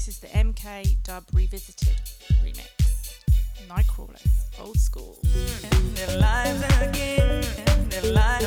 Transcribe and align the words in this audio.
This 0.00 0.16
is 0.16 0.18
the 0.20 0.28
MK 0.28 1.02
Dub 1.02 1.24
Revisited 1.34 1.94
remix. 2.42 3.20
Nightcrawlers, 3.68 4.26
old 4.58 4.78
school. 4.78 5.18
And 5.62 5.94
their 5.94 6.18
lives 6.18 6.62
again, 6.80 7.44
and 7.66 7.92
their 7.92 8.10
lives 8.10 8.46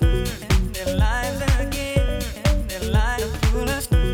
and 0.00 0.74
their 0.74 0.96
lives 0.96 1.42
again, 1.60 2.22
and 2.46 2.70
their 2.70 2.90
lives. 2.90 4.07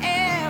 forever. 0.00 0.45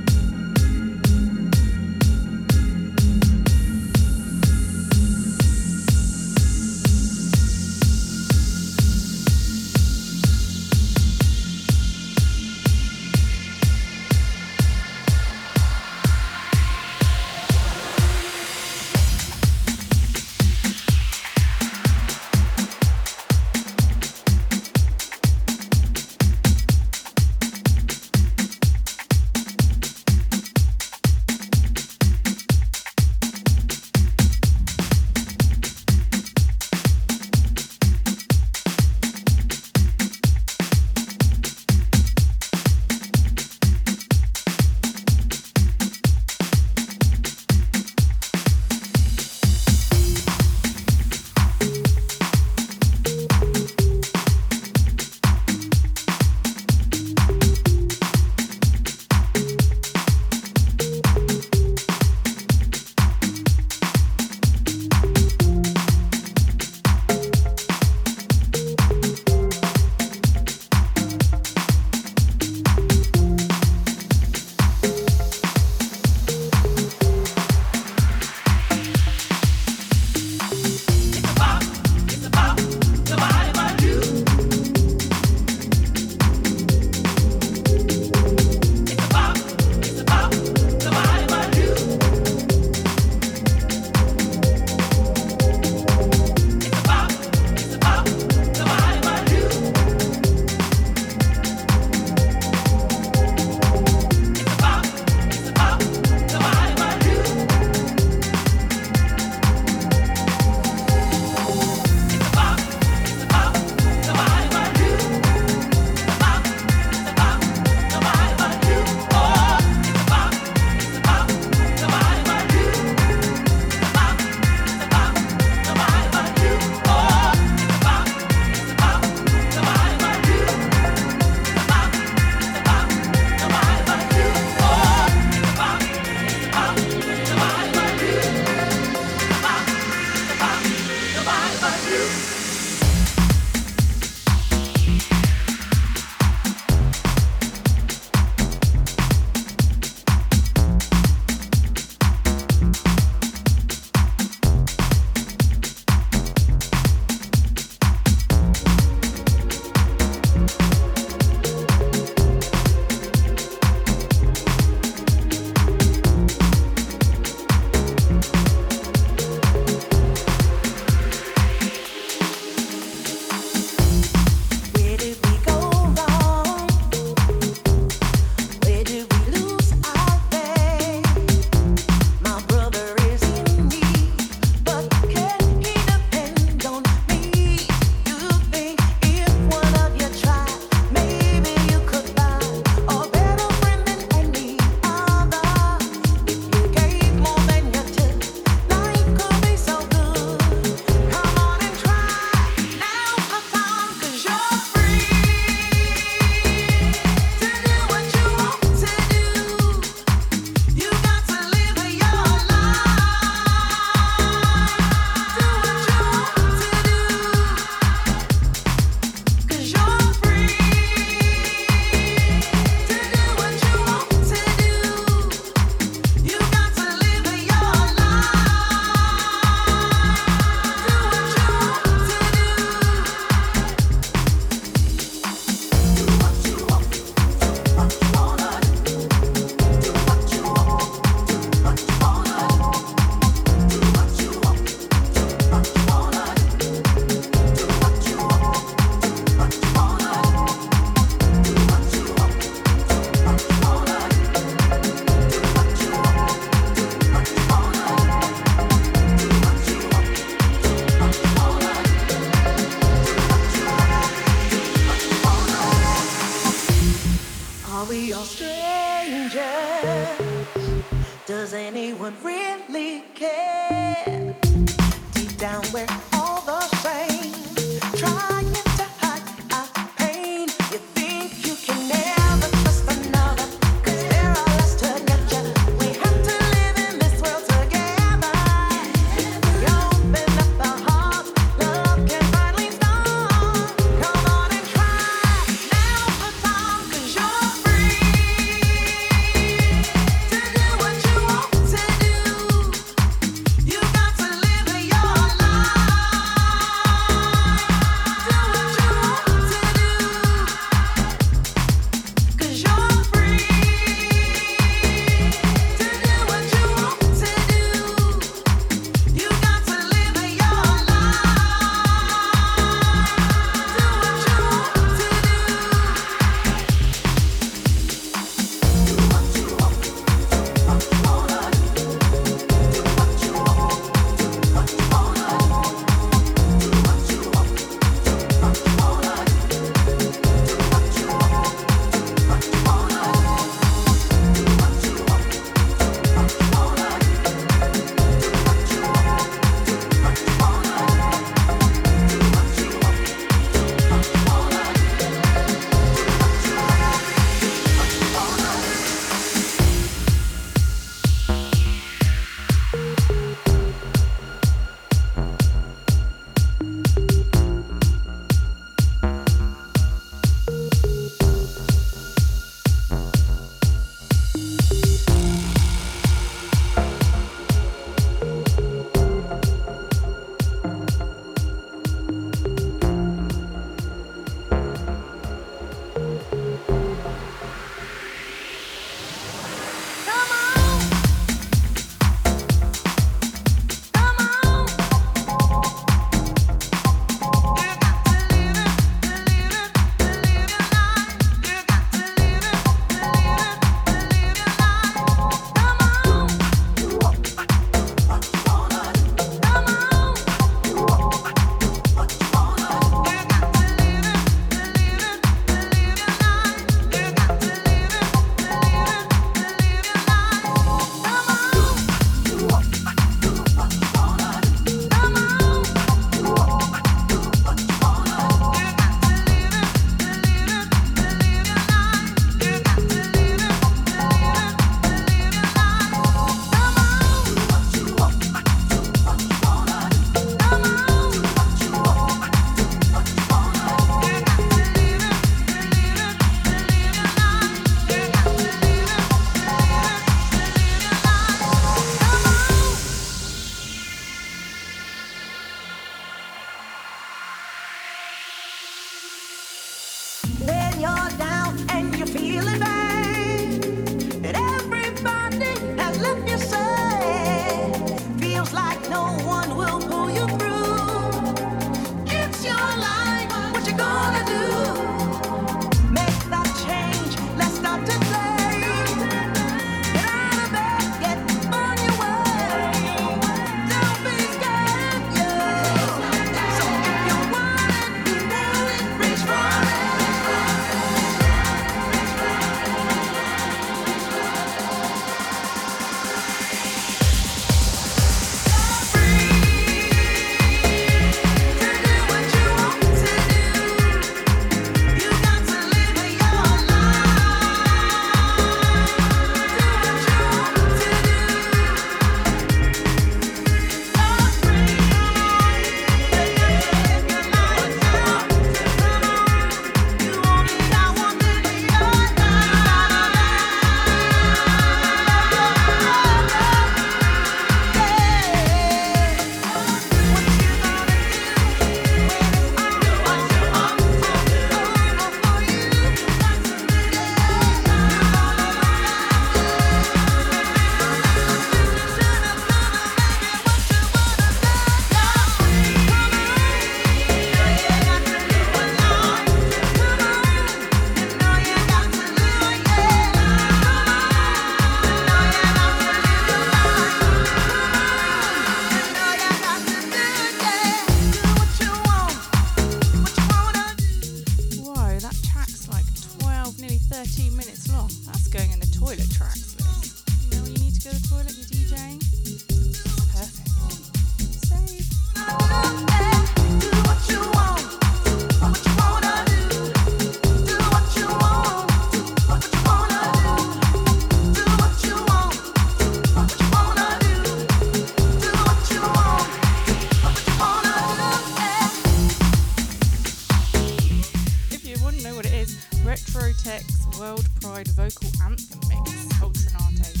Retrotech's 596.31 596.97
World 596.97 597.27
Pride 597.41 597.67
Vocal 597.69 598.09
Anthem 598.23 598.59
Mix, 598.69 599.05
3. 599.19 600.00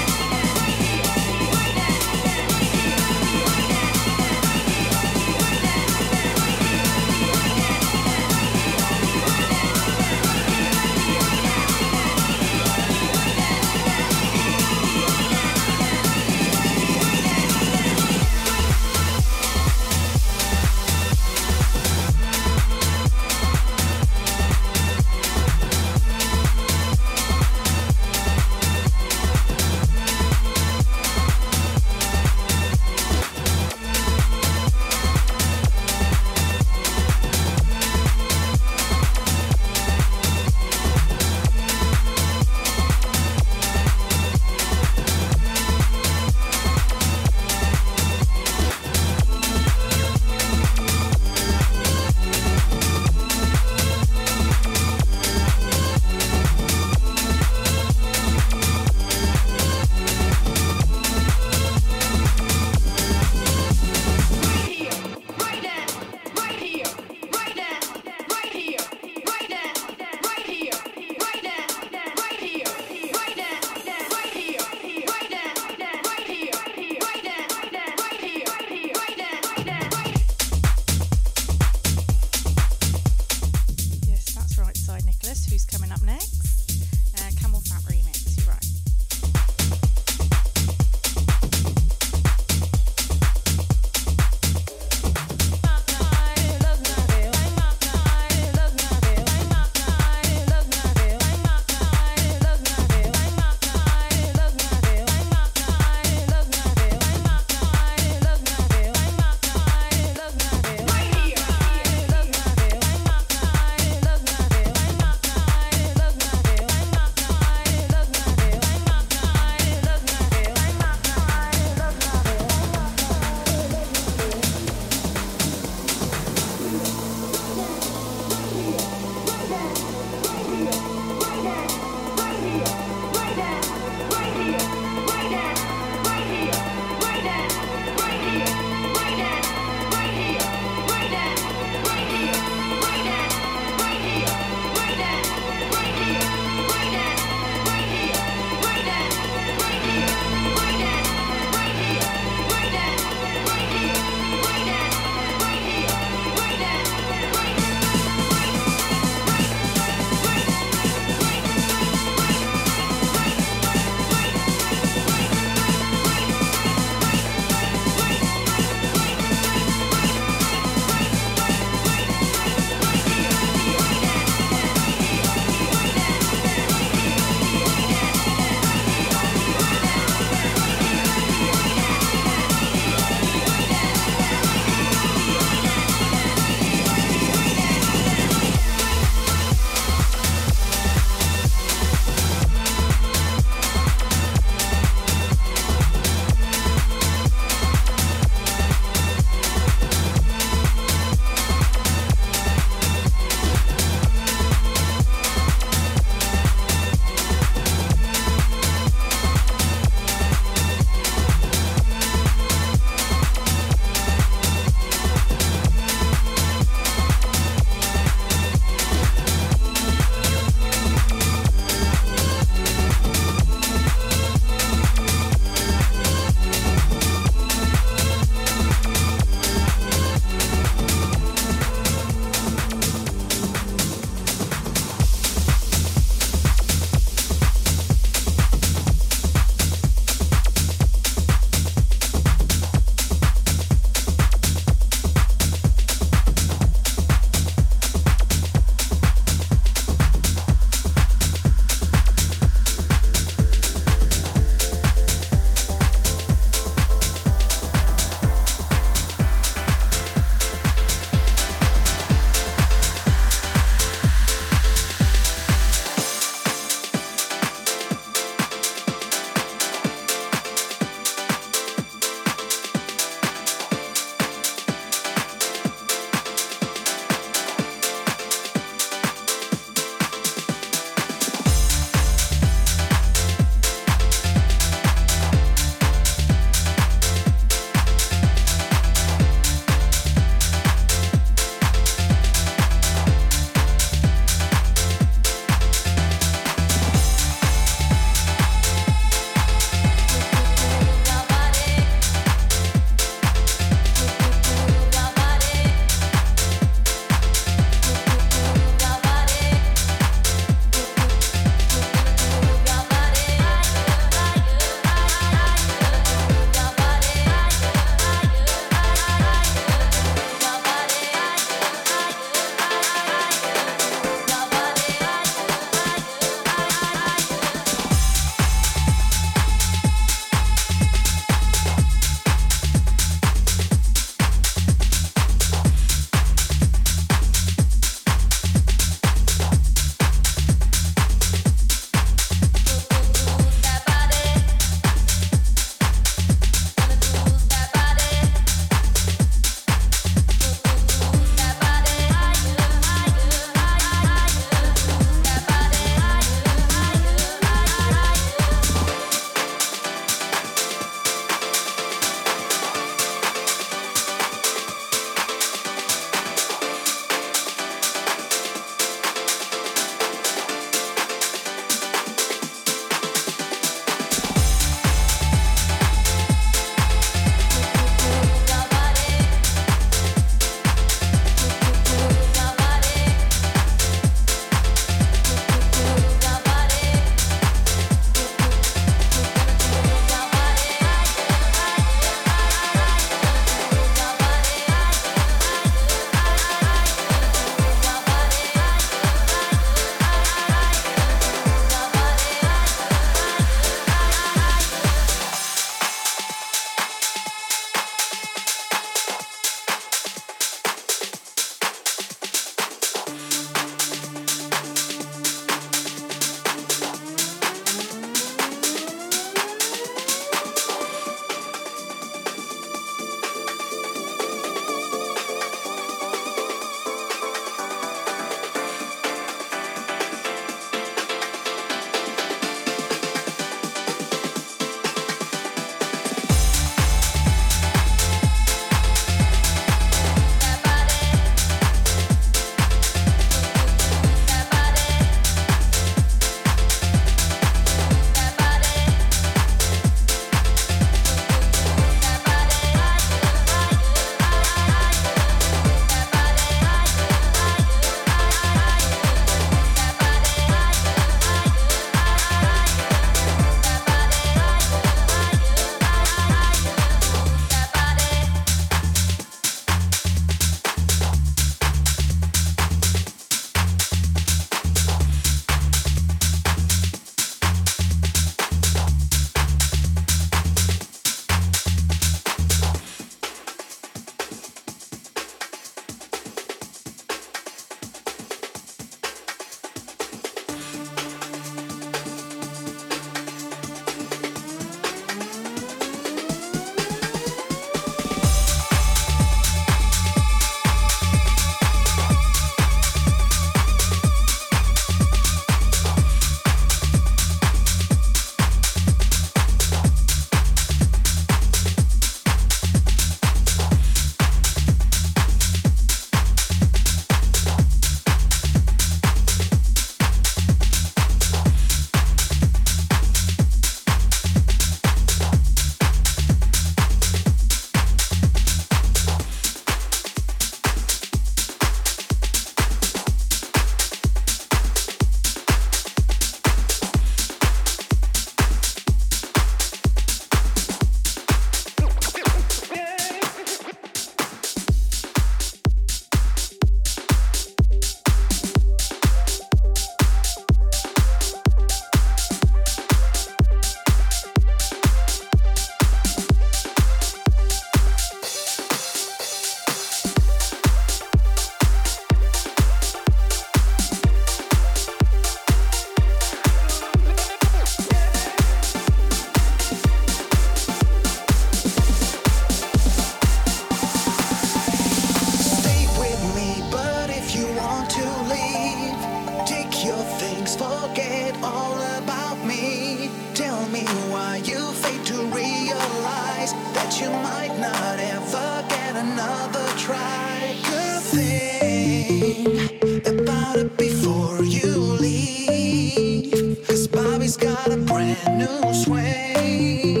Cause 596.67 596.87
Bobby's 596.87 597.35
got 597.35 597.67
a 597.69 597.77
brand 597.77 598.39
new 598.39 598.73
swing. 598.73 600.00